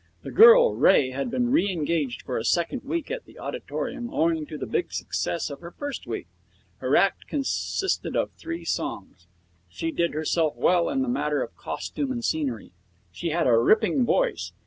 [0.23, 4.47] The girl, Ray, had been re engaged for a second week at the Auditorium, owing
[4.47, 6.25] to the big success of her first week.
[6.79, 9.27] Her act consisted of three songs.
[9.69, 12.71] She did herself well in the matter of costume and scenery.
[13.11, 14.53] She had a ripping voice.